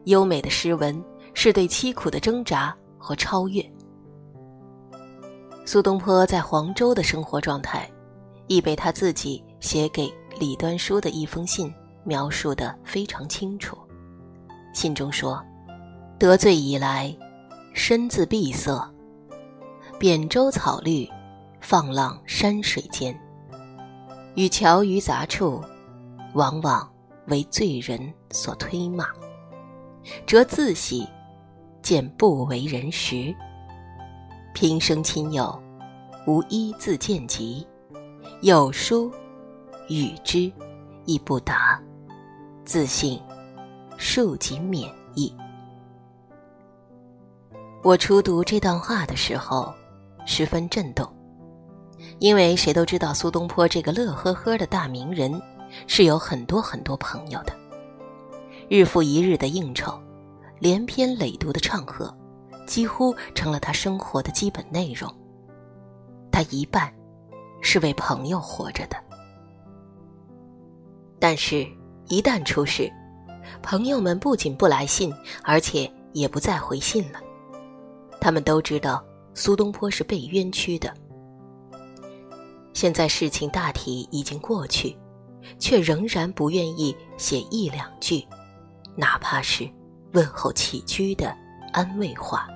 [0.05, 3.63] 优美的诗文是对凄苦的挣扎和超越。
[5.65, 7.89] 苏东坡在黄州的生活状态，
[8.47, 11.73] 亦被他自己写给李端书的一封信
[12.05, 13.77] 描述的非常清楚。
[14.73, 15.43] 信中说
[16.17, 17.13] ：“得罪以来，
[17.73, 18.89] 身自闭塞。”
[19.99, 21.09] 扁舟草绿，
[21.59, 23.19] 放浪山水间。
[24.35, 25.59] 与樵于杂处，
[26.33, 26.87] 往往
[27.29, 29.07] 为醉人所推骂，
[30.27, 31.07] 则自喜
[31.81, 33.33] 见不为人识。
[34.53, 35.59] 平生亲友
[36.27, 37.65] 无一字见及，
[38.41, 39.11] 有书
[39.89, 40.51] 与之
[41.05, 41.81] 亦不答，
[42.63, 43.19] 自信
[43.97, 45.35] 庶几免疫。
[47.83, 49.73] 我初读这段话的时候，
[50.29, 51.09] 十分震动，
[52.19, 55.41] 因为谁都知道苏东坡这个乐呵呵的大名人
[55.87, 57.53] 是有很多很多朋友的，
[58.69, 59.97] 日复一日的应酬，
[60.59, 62.13] 连篇累牍的唱和，
[62.67, 65.09] 几乎成了他生活的基本内容。
[66.29, 66.93] 他一半
[67.61, 68.97] 是为朋友活着的，
[71.19, 71.65] 但是，
[72.09, 72.91] 一旦出事，
[73.63, 75.11] 朋友们不仅不来信，
[75.41, 77.19] 而且也不再回信了。
[78.19, 79.01] 他们都知道
[79.37, 80.91] 苏东坡是被冤屈的。
[82.73, 84.97] 现在事情大体已经过去，
[85.59, 88.27] 却仍然不愿意写一两句，
[88.95, 89.69] 哪怕是
[90.13, 91.31] 问候起居的
[91.71, 92.47] 安慰话。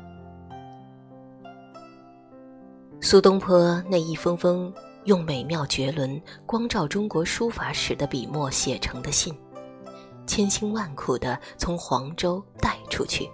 [2.99, 4.73] 苏东坡那一封封
[5.05, 9.31] 用美妙绝伦、光照中国书法史的笔墨写成的信，
[10.25, 13.29] 千辛万苦地从黄州带出去，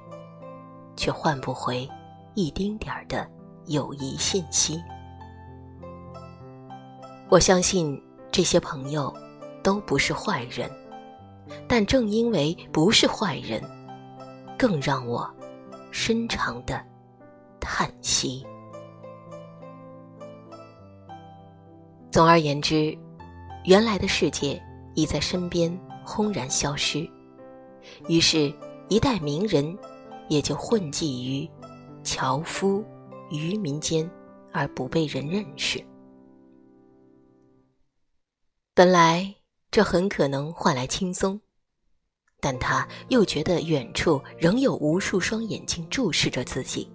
[0.97, 1.89] 却换不回。
[2.33, 3.27] 一丁点儿的
[3.67, 4.81] 友谊信息，
[7.29, 8.01] 我相信
[8.31, 9.13] 这些朋友
[9.61, 10.69] 都不是坏人，
[11.67, 13.61] 但正因为不是坏人，
[14.57, 15.29] 更让我
[15.91, 16.81] 深长的
[17.59, 18.45] 叹息。
[22.09, 22.97] 总而言之，
[23.65, 24.61] 原来的世界
[24.95, 27.07] 已在身边轰然消失，
[28.07, 28.51] 于是，
[28.87, 29.77] 一代名人
[30.29, 31.49] 也就混迹于。
[32.03, 32.81] 樵夫、
[33.29, 34.09] 于民间，
[34.51, 35.83] 而不被人认识。
[38.73, 39.33] 本来
[39.71, 41.39] 这很可能换来轻松，
[42.39, 46.87] 但他又觉得远处仍有无数双眼睛注视着自己。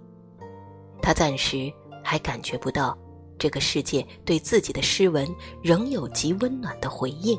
[1.01, 2.97] 他暂时还感觉不到
[3.37, 5.27] 这个世界对自己的诗文
[5.61, 7.37] 仍有极温暖的回应，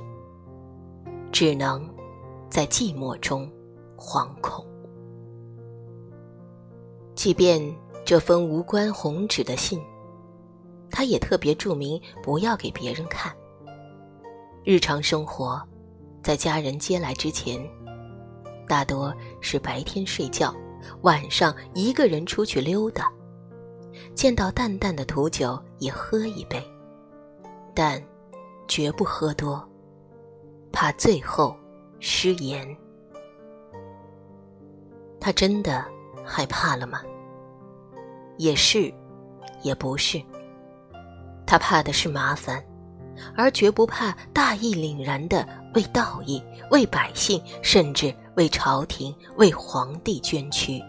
[1.33, 1.89] 只能
[2.51, 3.51] 在寂寞中
[3.97, 4.67] 惶恐。
[7.15, 7.61] 即便
[8.05, 9.83] 这封无关红纸的信，
[10.91, 13.35] 他也特别注明不要给别人看。
[14.63, 15.61] 日常生活，
[16.23, 17.59] 在家人接来之前，
[18.69, 20.55] 大多是白天睡觉，
[21.01, 23.11] 晚上一个人出去溜达，
[24.15, 26.63] 见到淡淡的土酒也喝一杯，
[27.75, 28.03] 但
[28.69, 29.67] 绝不喝多，
[30.71, 31.57] 怕最后
[32.01, 32.77] 失言。
[35.19, 35.83] 他真的。
[36.27, 37.03] 害怕了吗？
[38.37, 38.93] 也是，
[39.63, 40.23] 也不是。
[41.47, 42.63] 他怕的是麻烦，
[43.37, 50.83] 而绝不怕大义凛然的为道义、为百姓，甚至为朝廷、为皇帝捐躯。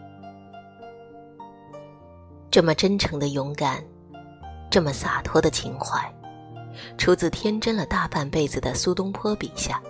[2.50, 3.84] 这么真诚的勇敢，
[4.72, 6.00] 这么洒脱的情怀，
[6.98, 9.82] 出自天真了大半辈子的苏东坡笔下，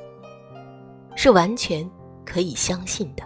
[1.15, 1.88] 是完全
[2.26, 3.24] 可以相信的。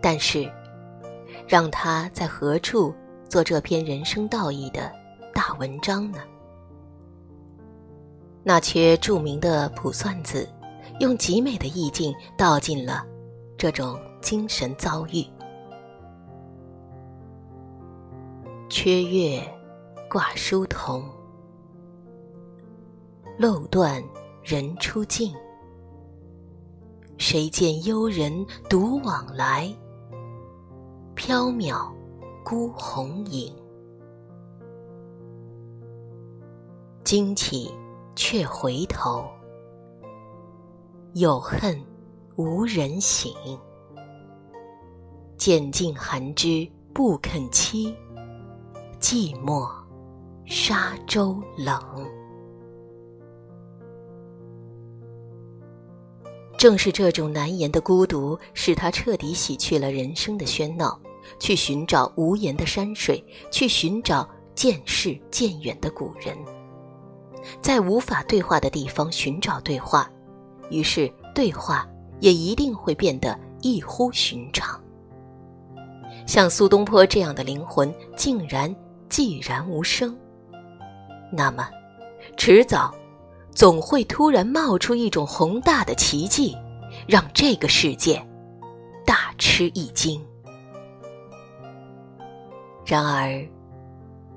[0.00, 0.50] 但是，
[1.46, 2.94] 让他在何处
[3.28, 4.92] 做这篇人生道义的
[5.32, 6.18] 大文章呢？
[8.42, 10.48] 那阙著名的《卜算子》，
[11.00, 13.04] 用极美的意境道尽了
[13.56, 15.24] 这种精神遭遇。
[18.68, 19.40] 缺月
[20.10, 21.04] 挂疏桐，
[23.38, 24.02] 漏断
[24.42, 25.34] 人初静。
[27.18, 29.72] 谁见幽人独往来？
[31.16, 31.90] 缥缈
[32.44, 33.52] 孤鸿影，
[37.02, 37.72] 惊起
[38.14, 39.24] 却回头，
[41.14, 41.82] 有恨
[42.36, 43.32] 无人省。
[45.38, 47.92] 渐尽寒枝不肯栖，
[49.00, 49.68] 寂寞
[50.44, 51.80] 沙洲冷。
[56.58, 61.00] 正是这种难言的孤独，使他彻底洗去了人生的喧闹。
[61.38, 66.36] 去寻找无言的山水，去寻找渐逝渐远的古人，
[67.60, 70.10] 在无法对话的地方寻找对话，
[70.70, 71.86] 于是对话
[72.20, 74.80] 也一定会变得异乎寻常。
[76.26, 78.74] 像苏东坡这样的灵魂，竟然
[79.08, 80.16] 寂然无声，
[81.30, 81.68] 那么，
[82.36, 82.92] 迟早，
[83.52, 86.56] 总会突然冒出一种宏大的奇迹，
[87.06, 88.20] 让这个世界
[89.04, 90.20] 大吃一惊。
[92.86, 93.44] 然而，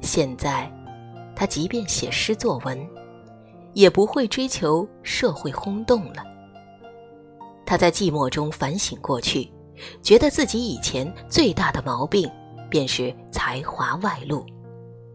[0.01, 0.71] 现在，
[1.35, 2.89] 他即便写诗作文，
[3.73, 6.25] 也不会追求社会轰动了。
[7.63, 9.47] 他在寂寞中反省过去，
[10.01, 12.27] 觉得自己以前最大的毛病
[12.71, 14.43] 便是才华外露，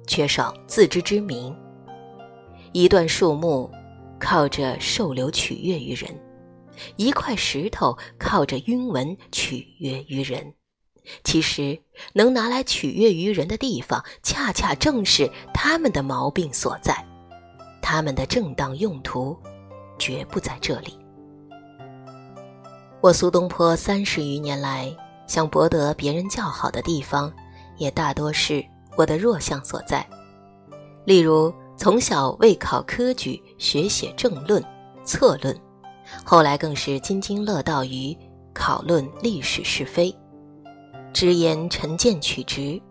[0.07, 1.53] 缺少自知之明。
[2.70, 3.68] 一段树木
[4.20, 6.09] 靠着受流取悦于人，
[6.95, 10.55] 一块石头靠着晕纹取悦于人。
[11.23, 11.79] 其实，
[12.13, 16.97] 能拿来取悦于人的地方，恰恰正是他们的毛病所在。
[17.83, 19.37] 他们的正当用途，
[19.99, 20.99] 绝不在这里。
[23.03, 24.91] 我苏东坡三十余年来
[25.27, 27.31] 想博得别人叫好的地方，
[27.77, 28.65] 也大多是
[28.97, 30.07] 我的弱项所在。
[31.05, 34.65] 例如，从小为考科举学写政论、
[35.05, 35.55] 策论，
[36.25, 38.17] 后来更是津津乐道于
[38.55, 40.17] 考论历史是非。
[41.15, 42.83] 直言陈见取直，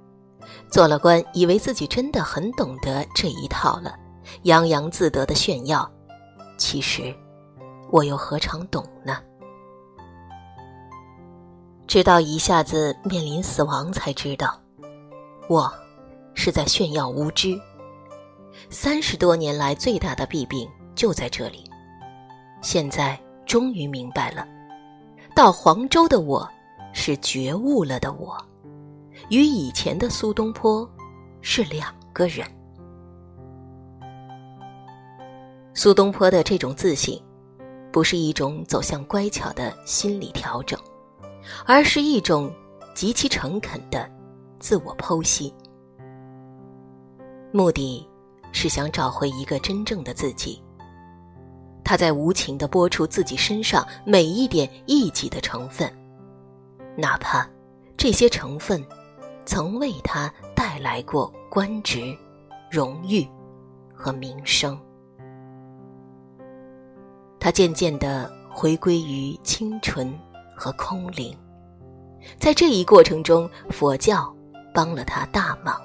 [0.72, 3.94] 做了官，以为自己真的很懂得这一套了，
[4.44, 5.88] 洋洋自得的炫耀。
[6.58, 7.14] 其实，
[7.92, 9.18] 我又何尝懂呢？
[11.86, 14.58] 直到一下子面临死亡，才知道，
[15.50, 15.72] 我
[16.34, 17.60] 是在炫耀无知。
[18.70, 21.70] 三十多年来最大的弊病就在这里，
[22.62, 24.48] 现在终于明白了。
[25.36, 26.50] 到黄州的我。
[26.94, 28.38] 是觉悟了的我，
[29.30, 30.90] 与以前的苏东坡
[31.42, 32.48] 是两个人。
[35.74, 37.20] 苏东坡的这种自信，
[37.92, 40.80] 不是一种走向乖巧的心理调整，
[41.66, 42.54] 而是一种
[42.94, 44.10] 极其诚恳的
[44.60, 45.52] 自我剖析，
[47.52, 48.08] 目的
[48.52, 50.62] 是想找回一个真正的自己。
[51.84, 55.92] 他在无情的剥除自己身上每一点异己的成分。
[56.96, 57.48] 哪怕
[57.98, 58.84] 这些成分
[59.46, 62.16] 曾为他带来过官职、
[62.72, 63.28] 荣誉
[63.94, 64.78] 和名声，
[67.40, 70.14] 他渐渐地回归于清纯
[70.56, 71.38] 和空灵。
[72.38, 74.34] 在这一过程中，佛教
[74.74, 75.76] 帮了他大忙，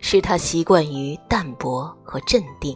[0.00, 2.74] 使他习惯于淡泊和镇定；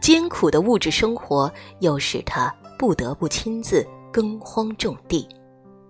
[0.00, 5.28] 艰苦的物质生活又使他不得不亲自耕荒种地。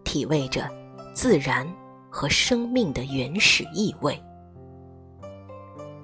[0.08, 0.66] 体味着
[1.12, 1.70] 自然
[2.08, 4.18] 和生命的原始意味，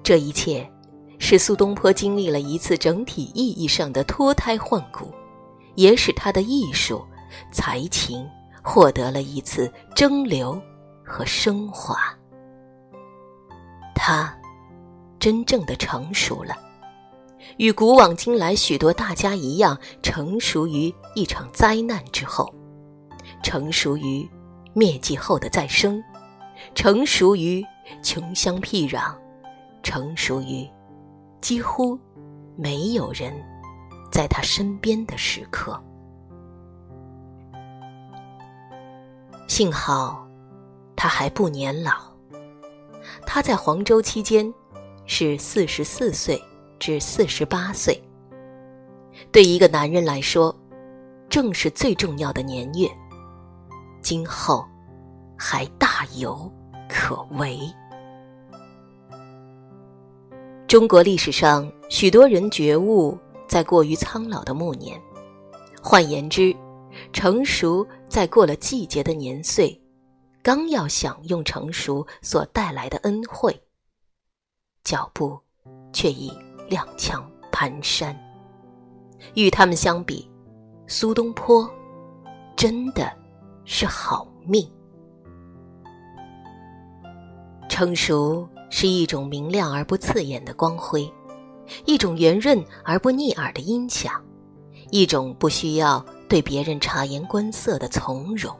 [0.03, 0.69] 这一切
[1.17, 5.11] 使苏东坡经历了一次整体意义上的脱胎换骨，
[5.73, 7.03] 也使他的艺术
[7.51, 8.29] 才情
[8.61, 10.61] 获得了一次蒸馏
[11.03, 11.97] 和升华。
[13.95, 14.31] 他
[15.17, 16.55] 真正的成熟了，
[17.57, 22.53] 与古往今来许多大家一样，成熟于一场灾难之后。
[23.45, 24.27] 成熟于
[24.73, 26.03] 灭迹后的再生，
[26.73, 27.63] 成熟于
[28.01, 29.15] 穷乡僻壤，
[29.83, 30.67] 成熟于
[31.41, 31.95] 几乎
[32.57, 33.31] 没有人
[34.11, 35.79] 在他身边的时刻。
[39.47, 40.27] 幸好
[40.95, 41.93] 他还不年老，
[43.27, 44.51] 他在黄州期间
[45.05, 46.41] 是四十四岁
[46.79, 48.01] 至四十八岁，
[49.31, 50.53] 对一个男人来说，
[51.29, 52.89] 正是最重要的年月。
[54.05, 54.63] 今后
[55.35, 56.47] 还大有
[56.87, 57.59] 可为。
[60.67, 65.01] 中国历史上许多人觉悟在过于苍老的暮年，
[65.81, 66.55] 换言之，
[67.13, 69.75] 成熟在过了季节的年岁，
[70.43, 73.59] 刚要享用成熟所带来的恩惠，
[74.83, 75.35] 脚步
[75.91, 76.29] 却已
[76.69, 78.15] 踉跄蹒跚。
[79.33, 80.29] 与他们相比，
[80.85, 81.67] 苏东坡
[82.55, 83.24] 真的。
[83.65, 84.65] 是好命。
[87.67, 91.11] 成熟是一种明亮而不刺眼的光辉，
[91.85, 94.13] 一种圆润而不腻耳的音响，
[94.91, 98.55] 一种不需要对别人察言观色的从容，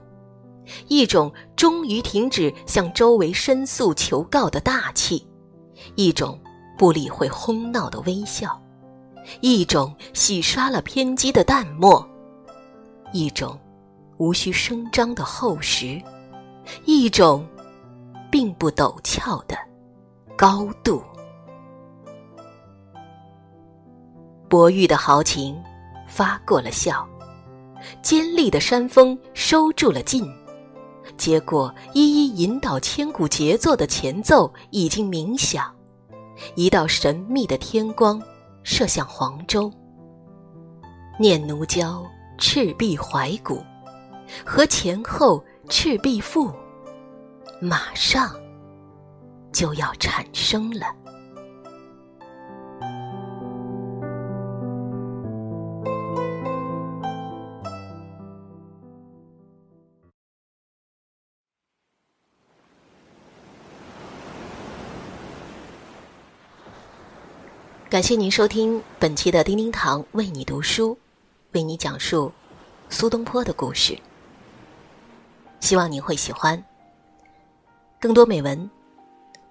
[0.88, 5.26] 一种终于停止向周围申诉求告的大气，
[5.96, 6.38] 一种
[6.78, 8.62] 不理会哄闹的微笑，
[9.40, 12.06] 一种洗刷了偏激的淡漠，
[13.14, 13.58] 一种。
[14.18, 16.02] 无需声张的厚实，
[16.86, 17.46] 一种
[18.32, 19.58] 并不陡峭的
[20.38, 21.04] 高度。
[24.48, 25.62] 薄玉的豪情
[26.08, 27.06] 发过了笑，
[28.02, 30.26] 尖利的山峰收住了劲，
[31.18, 35.74] 结果一一引导千古杰作的前奏已经鸣响，
[36.56, 38.22] 一道神秘的天光
[38.64, 39.70] 射向黄州。
[41.20, 42.02] 念奴娇·
[42.38, 43.62] 赤壁怀古。
[44.44, 46.52] 和前后赤壁赋
[47.62, 48.36] 马上
[49.54, 50.88] 就要产生了。
[67.96, 70.98] 感谢您收听本期的叮叮堂为你读书
[71.54, 72.30] 为你讲述
[72.90, 73.98] 苏东坡的故事。
[75.60, 76.64] 希望您会喜欢。
[78.00, 78.70] 更多美文，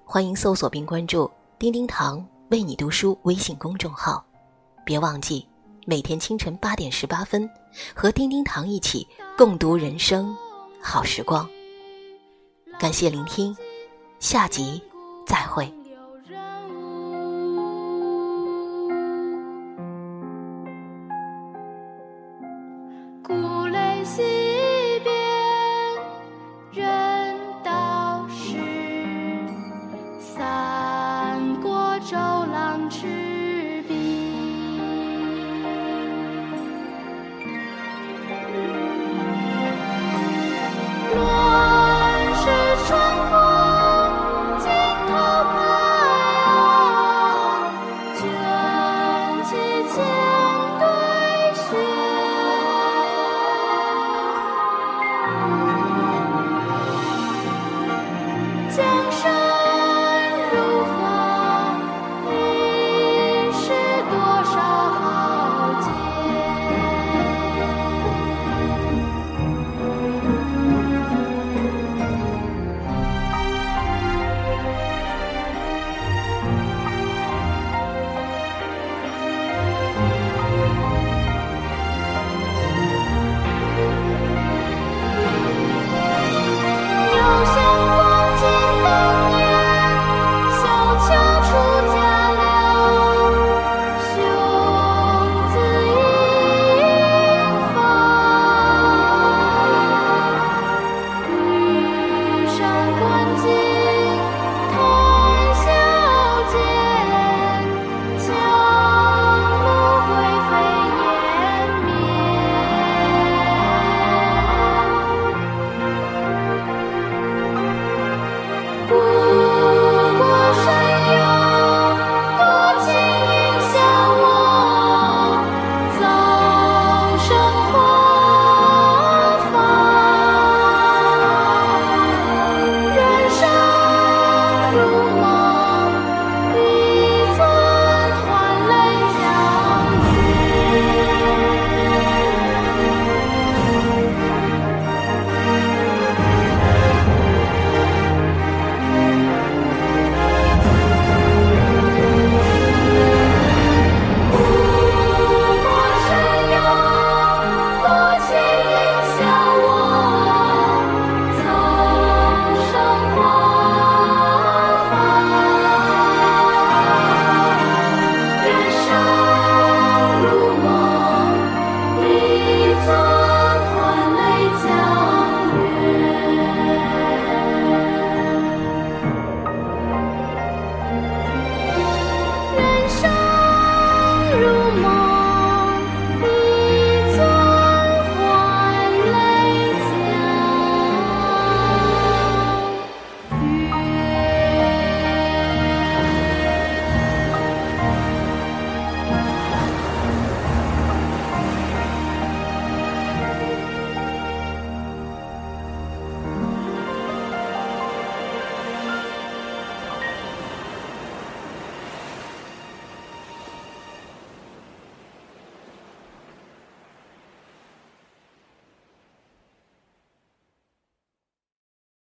[0.04, 4.24] 欢迎搜索并关注“叮叮堂为你读书”微信公众号。
[4.84, 5.46] 别忘记
[5.86, 7.48] 每天清晨八点十八分，
[7.94, 10.36] 和叮叮堂一起共读人生
[10.80, 11.48] 好时光。
[12.78, 13.56] 感谢聆听，
[14.20, 14.82] 下集
[15.26, 15.83] 再会。